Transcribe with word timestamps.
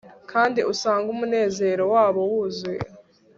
kandi 0.31 0.59
usange 0.73 1.07
umunezero 1.15 1.83
wabo 1.93 2.19
wuzuye 2.31 2.81